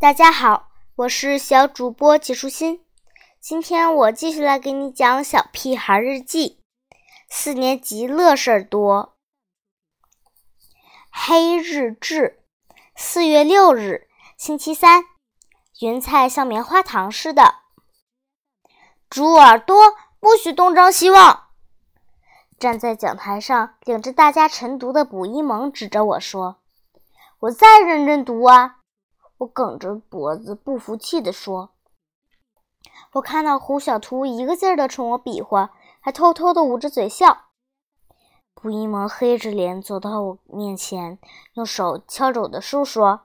[0.00, 2.82] 大家好，我是小主播季舒心。
[3.38, 6.62] 今天我继续来给你讲《小屁孩日记》。
[7.28, 9.14] 四年级乐事儿多。
[11.12, 12.42] 黑日志，
[12.96, 14.08] 四月六日，
[14.38, 15.04] 星期三。
[15.82, 17.56] 云彩像棉花糖似的。
[19.10, 19.76] 猪耳朵，
[20.18, 21.48] 不许东张西望。
[22.58, 26.56] 站在讲台上领着大家晨读的卜一萌指着我说
[27.40, 28.78] ：“我再认真读啊！”
[29.40, 31.70] 我梗着脖子，不服气地说
[33.12, 37.46] ：“我看到胡小图一个劲儿地冲我比划，还偷偷地捂着嘴笑。”
[38.52, 41.18] 卜一萌黑着脸走到我面前，
[41.54, 43.22] 用手敲着我的书说：“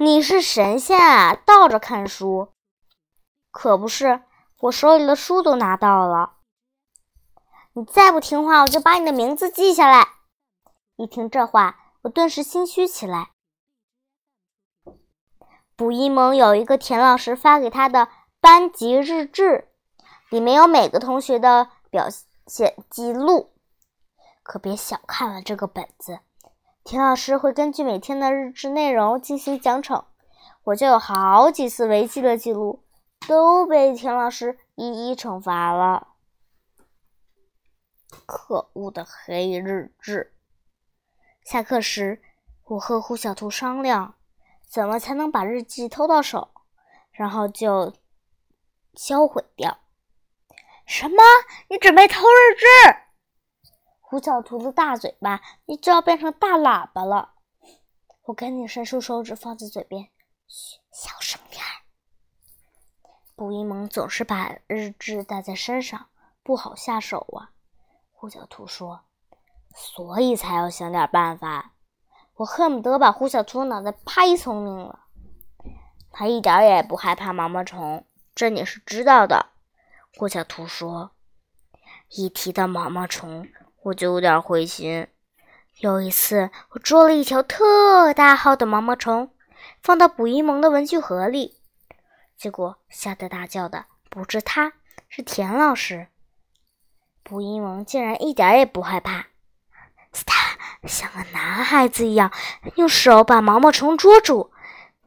[0.00, 2.48] 你是神仙啊，倒着看书。”
[3.52, 4.22] 可不是，
[4.60, 6.36] 我手里的书都拿到了。
[7.74, 10.08] 你再不听话，我就把你的名字记下来。
[10.96, 13.32] 一听这话，我顿时心虚起来。
[15.76, 18.08] 卜一萌有一个田老师发给他的
[18.40, 19.68] 班级日志，
[20.30, 22.08] 里面有每个同学的表
[22.46, 23.52] 现记录。
[24.42, 26.20] 可别小看了这个本子，
[26.82, 30.04] 田老师会根据每天的日志内容进行奖惩。
[30.64, 32.82] 我就有好几次违纪的记录，
[33.28, 36.08] 都被田老师一一惩罚了。
[38.24, 40.32] 可恶的黑日志！
[41.44, 42.20] 下课时，
[42.64, 44.15] 我和胡小图商量。
[44.68, 46.50] 怎么才能把日记偷到手，
[47.12, 47.94] 然后就
[48.94, 49.78] 销毁掉？
[50.86, 51.16] 什么？
[51.68, 52.66] 你准备偷日志？
[54.00, 57.34] 胡小图的大嘴巴，你就要变成大喇叭了！
[58.24, 60.10] 我赶紧伸出手指放在嘴边，
[60.46, 61.82] 嘘，小声点儿。
[63.34, 66.08] 卜一萌总是把日志带在身上，
[66.42, 67.50] 不好下手啊。
[68.12, 69.04] 胡小图说
[69.74, 71.72] ：“所以才要想点办法。”
[72.36, 75.00] 我恨不得把胡小图脑袋拍聪明了。
[76.10, 79.46] 他一点也不害怕毛毛虫，这你是知道的。
[80.16, 81.12] 胡小图说
[82.10, 83.48] ：“一提到毛毛虫，
[83.82, 85.06] 我就有点灰心。
[85.80, 89.30] 有一次，我捉了一条特大号的毛毛虫，
[89.82, 91.60] 放到卜一萌的文具盒里，
[92.36, 94.72] 结果吓得大叫的不是他，
[95.08, 96.08] 是田老师。
[97.22, 99.26] 卜一萌竟然一点也不害怕。”
[100.86, 102.30] 像个男孩子一样，
[102.76, 104.52] 用手把毛毛虫捉住。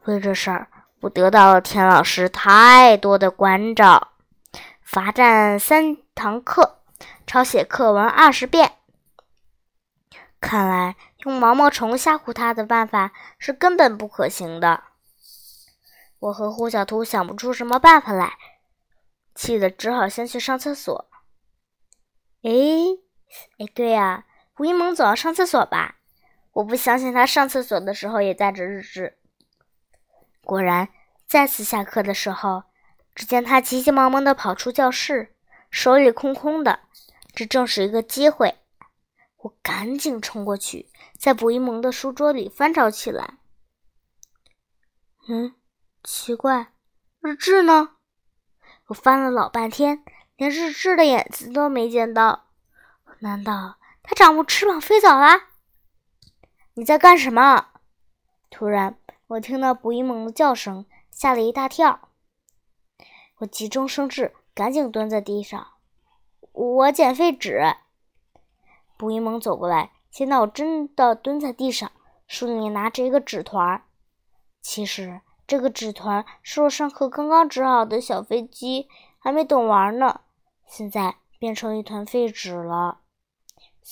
[0.04, 0.68] 为这事儿，
[1.00, 4.12] 我得到了田老师太多的关照：
[4.82, 6.78] 罚站三堂课，
[7.26, 8.72] 抄写课文二十遍。
[10.40, 14.84] 看来用毛毛虫吓唬他的办法是根本不可行的。
[16.18, 18.34] 我和胡小图想不出什么办法来，
[19.34, 21.10] 气得只好先去上厕所。
[22.42, 22.50] 哎，
[23.58, 24.24] 哎，对呀。
[24.60, 25.96] 胡一萌总要上厕所吧？
[26.52, 29.16] 我不相信他上厕所的时候也带着日志。
[30.42, 30.90] 果然，
[31.26, 32.64] 再次下课的时候，
[33.14, 35.34] 只见他急急忙忙地跑出教室，
[35.70, 36.80] 手里空空的。
[37.32, 38.58] 这正是一个机会，
[39.38, 43.38] 我赶紧冲过去，在卜一萌的书桌里翻找起来。
[45.26, 45.54] 嗯，
[46.04, 46.74] 奇怪，
[47.22, 47.92] 日志呢？
[48.88, 50.04] 我翻了老半天，
[50.36, 52.50] 连日志的影子都没见到。
[53.20, 53.78] 难道？
[54.10, 55.44] 它长出翅膀飞走了？
[56.74, 57.68] 你在干什么？
[58.50, 58.98] 突然，
[59.28, 62.08] 我听到卜一萌的叫声，吓了一大跳。
[63.36, 65.64] 我急中生智，赶紧蹲在地上。
[66.50, 67.76] 我捡废纸。
[68.98, 71.92] 卜一萌走过来，见到我真的蹲在地上，
[72.26, 73.84] 手里拿着一个纸团。
[74.60, 78.88] 其实，这个纸团是我上课刚刚织好的小飞机，
[79.20, 80.22] 还没等完呢，
[80.66, 83.02] 现在变成一团废纸了。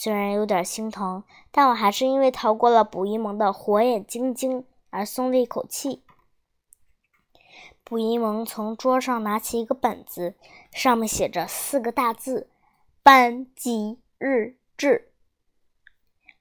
[0.00, 6.04] 虽然有点心疼，但我还是因为逃过了卜一萌的火眼金睛而松了一口气。
[7.82, 10.36] 卜一萌从桌上拿起一个本子，
[10.70, 12.48] 上面写着四个大字
[13.02, 15.10] ：“班级日志”。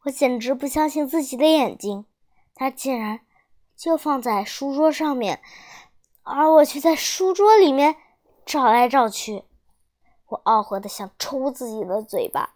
[0.05, 2.05] 我简直不相信自己的眼睛，
[2.53, 3.21] 它竟然
[3.75, 5.41] 就放在书桌上面，
[6.21, 7.95] 而我却在书桌里面
[8.45, 9.45] 找来找去。
[10.27, 12.53] 我懊悔的想抽自己的嘴巴。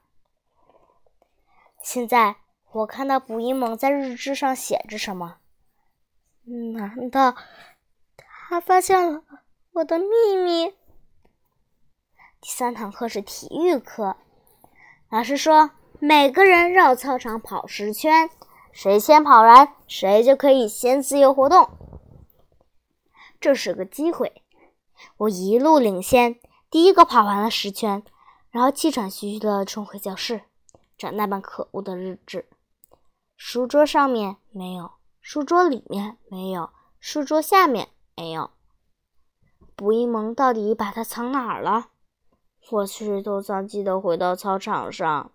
[1.82, 2.36] 现在
[2.72, 5.38] 我看到卜一萌在日志上写着什么？
[6.74, 7.36] 难道
[8.50, 9.24] 他发现了
[9.74, 10.74] 我的秘密？
[12.40, 14.16] 第三堂课是体育课，
[15.10, 18.30] 老师说每个人绕操场跑十圈，
[18.72, 21.70] 谁先跑完，谁就可以先自由活动。
[23.40, 24.44] 这是个机会，
[25.18, 26.40] 我一路领先，
[26.70, 28.04] 第一个跑完了十圈，
[28.52, 30.44] 然后气喘吁吁地冲回教室。
[31.02, 32.46] 找那本可恶的日志，
[33.36, 36.70] 书桌上面没有，书桌里面没有，
[37.00, 38.52] 书桌下面没有。
[39.76, 41.88] 捕蝇萌到底把它藏哪儿了？
[42.70, 45.32] 我去偷藏记得回到操场上。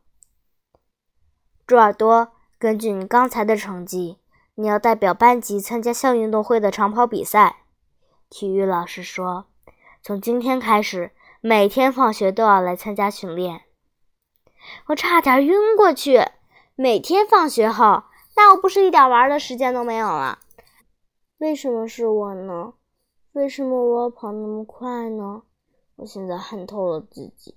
[1.66, 2.28] 猪耳朵，
[2.60, 4.20] 根据你刚才的成绩，
[4.54, 7.64] 你要代表班级参加校运动会的长跑比赛。
[8.30, 9.46] 体育老师说，
[10.00, 11.10] 从今天开始，
[11.40, 13.65] 每天放学都要来参加训练。
[14.86, 16.20] 我差点晕过去。
[16.74, 18.04] 每天放学后，
[18.36, 20.38] 那我不是一点玩的时间都没有了？
[21.38, 22.74] 为什么是我呢？
[23.32, 25.42] 为什么我跑那么快呢？
[25.96, 27.56] 我现在恨透了自己。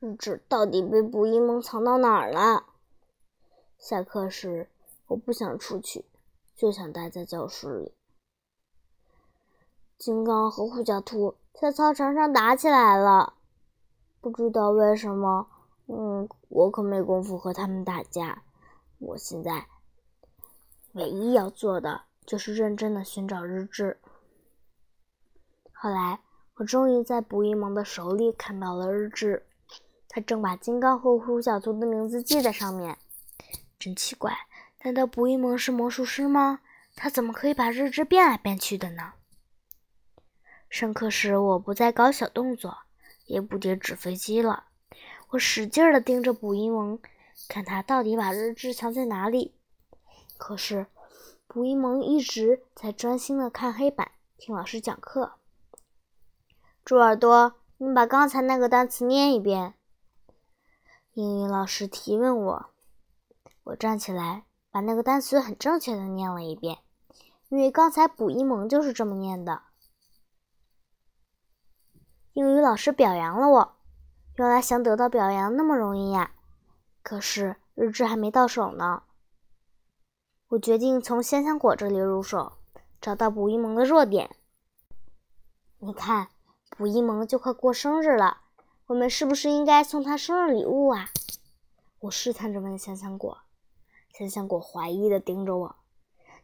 [0.00, 2.64] 日志到底被捕蝇萌藏到哪儿了？
[3.78, 4.68] 下课时，
[5.06, 6.04] 我不想出去，
[6.56, 7.92] 就想待在教室里。
[9.96, 13.34] 金刚和护甲兔在操场上打起来了，
[14.22, 15.46] 不知道为什么。
[15.88, 18.42] 嗯，我可没工夫和他们打架。
[18.98, 19.66] 我现在
[20.94, 22.04] 唯一要做的。
[22.24, 23.98] 就是认真的寻找日志。
[25.72, 26.20] 后来，
[26.54, 29.44] 我终于在捕蝇萌的手里看到了日志，
[30.08, 32.96] 他正把金刚和虎小兔的名字记在上面。
[33.76, 34.32] 真奇怪，
[34.84, 36.60] 难道捕蝇萌是魔术师吗？
[36.94, 39.14] 他怎么可以把日志变来变去的呢？
[40.70, 42.82] 上课时，我不再搞小动作，
[43.32, 44.66] 也不叠纸飞机了。
[45.30, 47.00] 我使劲的盯着捕蝇萌，
[47.48, 49.54] 看他到底把日志藏在哪里。
[50.38, 50.86] 可是。
[51.54, 55.34] 捕蝇萌一直在专心的看黑板，听老师讲课。
[56.82, 59.74] 猪耳朵，你把刚才那个单词念一遍。
[61.12, 62.66] 英语老师提问我，
[63.64, 66.78] 我站起来，把那个单词很正确的念了一遍，
[67.50, 69.60] 因为刚才捕蝇萌就是这么念的。
[72.34, 73.76] 英语老师表扬了我，
[74.36, 76.32] 原来想得到表扬那么容易呀！
[77.02, 79.02] 可是日志还没到手呢。
[80.48, 82.54] 我决定从香香果这里入手，
[83.02, 84.34] 找到捕蝇萌的弱点。
[85.76, 86.28] 你看，
[86.70, 88.38] 捕蝇萌就快过生日了，
[88.86, 91.10] 我们是不是应该送他生日礼物啊？
[92.00, 93.42] 我试探着问香香果。
[94.10, 95.76] 香香果怀疑的盯着我：“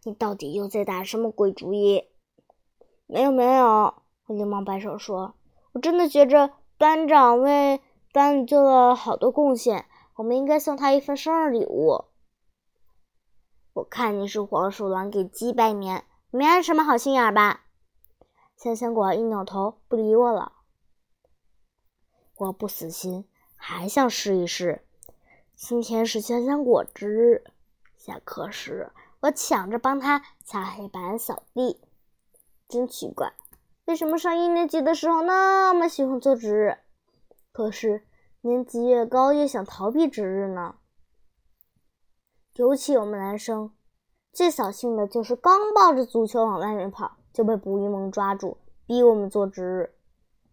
[0.05, 2.11] 你到底又在打什么鬼主意
[3.09, 3.95] ？”“没有，没有。”
[4.29, 5.35] 我连忙摆手说
[5.79, 7.81] ：“我真的觉着班长为
[8.13, 9.87] 班里做了好多贡献，
[10.17, 12.07] 我们应该送他一份生日礼物。”
[13.75, 17.61] 我看你是黄鼠狼给鸡拜年，没安什么好心眼吧？
[18.57, 20.51] 香香果一扭头不理我了。
[22.39, 24.85] 我不死心，还想试一试。
[25.55, 27.45] 今天是香香果之日，
[27.97, 28.91] 下课时
[29.21, 31.81] 我抢着帮他擦黑板、扫地。
[32.69, 33.33] 真奇怪，
[33.89, 36.77] 为什么上一年级的时候那么喜欢做值日，
[37.53, 38.05] 可是
[38.43, 40.75] 年级越高越想逃避值日呢？
[42.57, 43.73] 尤其我们男生，
[44.31, 49.95] 最扫兴的就是刚抱着足球往外面跑，就被捕蝇萌抓住，逼我们做值日。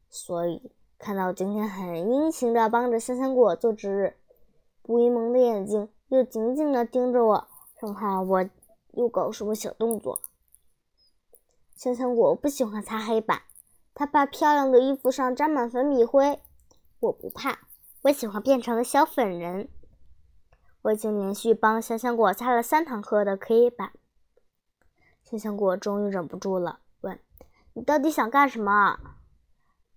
[0.10, 4.16] 所以看到今天很殷勤的帮着香香果做值日，
[4.82, 7.48] 捕蝇萌的眼睛又紧紧的盯着我，
[7.82, 8.50] 生怕我
[8.94, 10.22] 又搞什么小动作。
[11.76, 13.42] 香香果不喜欢擦黑板，
[13.94, 16.40] 他怕漂亮的衣服上沾满粉笔灰。
[17.02, 17.60] 我不怕，
[18.04, 19.68] 我喜欢变成个小粉人。
[20.84, 23.92] 我已经连续帮香香果擦了三堂课的黑板。
[25.24, 27.20] 香香果终于忍不住了，问
[27.74, 28.98] ：“你到底想干什么？”“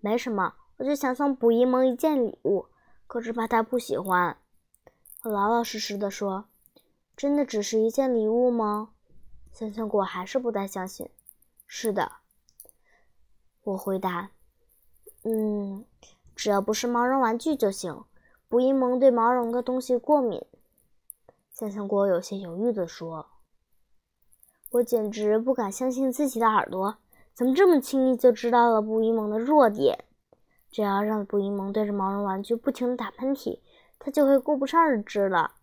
[0.01, 2.67] 没什么，我就想送捕一萌一件礼物，
[3.07, 4.37] 可是怕他不喜欢。”
[5.23, 6.47] 我老老实实的说
[7.17, 8.91] ：“真的只是一件礼物吗？”
[9.53, 11.09] 香香果还是不太相信。
[11.69, 12.11] “是的。”
[13.63, 14.31] 我回答。
[15.23, 15.85] “嗯，
[16.35, 18.05] 只要不是毛绒玩具就行。
[18.49, 20.43] 捕蝇萌对毛绒的东西过敏。”
[21.53, 23.27] 香香果有些犹豫地说
[24.73, 26.97] ：“我简直不敢相信自己的耳朵，
[27.35, 30.05] 怎么这么轻易就知道了捕蝇萌的弱点？
[30.71, 33.61] 只要让捕蝇萌对着毛绒玩具不停地打喷嚏，
[33.99, 35.57] 它就会顾不上日志了。”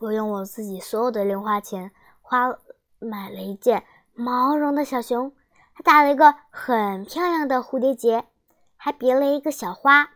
[0.00, 2.58] 我用我自己所有的零花钱花
[3.00, 3.82] 买了一件
[4.14, 5.32] 毛绒的小熊，
[5.72, 8.26] 还打了一个很漂亮的蝴蝶结，
[8.76, 10.10] 还别了一个小花。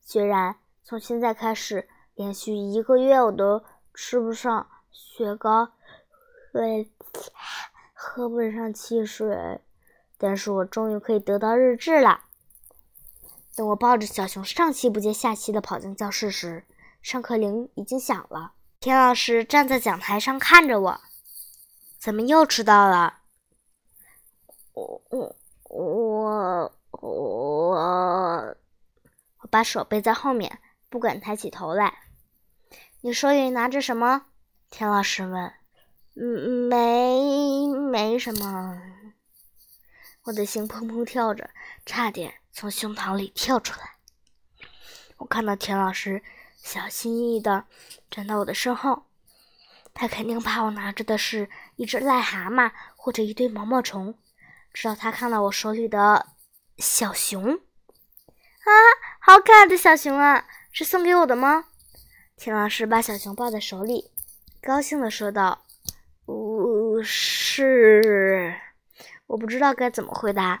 [0.00, 1.88] 虽然从现在开始。
[2.16, 5.72] 连续一个月我都吃不上雪糕，
[6.52, 6.88] 对，
[7.92, 9.60] 喝不上汽水，
[10.16, 12.20] 但是我终于可以得到日志了。
[13.56, 16.64] 等我抱着小熊上气不接下气的跑进教室时，
[17.02, 18.52] 上课铃已经响了。
[18.78, 21.00] 田老师站在讲台上看着我，
[22.04, 23.20] 怎么又迟到了？
[24.74, 25.34] 我我
[25.70, 28.56] 我我，
[29.38, 32.00] 我把手背在后面，不敢抬起头来。
[33.00, 34.26] 你手里拿着什么？
[34.68, 35.50] 田老师问。
[36.14, 38.82] 嗯，没没什么。
[40.24, 41.48] 我的心砰砰跳着，
[41.86, 43.92] 差点从胸膛里跳出来。
[45.16, 46.22] 我看到田老师
[46.58, 47.64] 小心翼翼的
[48.10, 49.04] 站到我的身后，
[49.94, 54.18] 他肯定怕我拿着的是一只癞蛤蟆或者一堆毛毛虫。
[54.72, 56.26] 直到他看到我手里的
[56.78, 58.70] 小熊，啊，
[59.20, 60.46] 好可爱的小熊啊！
[60.72, 61.66] 是送给我的吗？
[62.36, 64.10] 田老师把小熊抱在手里，
[64.60, 65.64] 高兴地说道
[66.26, 68.56] ：“不是。”
[69.28, 70.58] 我不知道该怎么回答。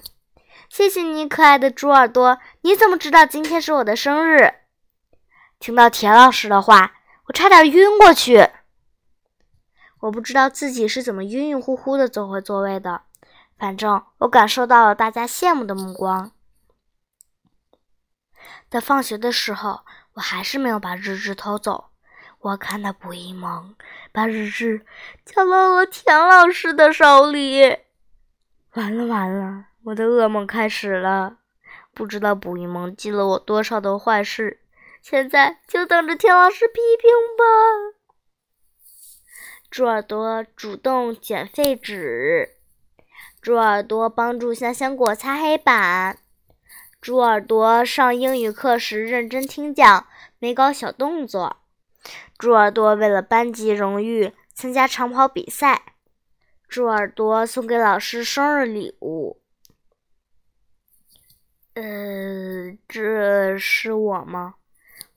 [0.68, 2.38] 谢谢你，可爱的猪耳朵。
[2.60, 4.54] 你怎么知道今天是我的生日？
[5.58, 6.94] 听到田老师的话，
[7.26, 8.48] 我差点晕过去。
[10.04, 13.02] 我不知道自己是怎么晕晕乎乎的走回座位的。
[13.56, 16.30] 反正我感受到了大家羡慕的目光。
[18.68, 19.80] 在放学的时候，
[20.14, 21.86] 我还是没有把日志偷走。
[22.40, 23.74] 我看到卜一萌
[24.12, 24.84] 把日志
[25.24, 27.78] 交到了田老师的手里。
[28.74, 31.38] 完了完了，我的噩梦开始了。
[31.94, 34.60] 不知道卜一萌记了我多少的坏事，
[35.00, 37.93] 现在就等着田老师批评吧。
[39.74, 42.50] 猪耳朵主动捡废纸。
[43.42, 46.16] 猪耳朵帮助香香果擦黑板。
[47.00, 50.06] 猪耳朵上英语课时认真听讲，
[50.38, 51.56] 没搞小动作。
[52.38, 55.96] 猪耳朵为了班级荣誉参加长跑比赛。
[56.68, 59.40] 猪耳朵送给老师生日礼物。
[61.74, 64.54] 呃，这是我吗？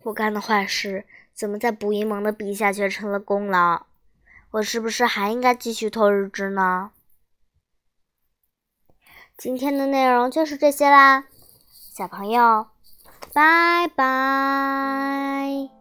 [0.01, 3.85] 我干的坏事怎么在卜一萌的笔下却成了功劳？
[4.57, 6.91] 我是不是还应该继续偷日志呢？
[9.37, 11.25] 今天的内容就是这些啦，
[11.93, 12.67] 小朋友，
[13.33, 15.76] 拜拜。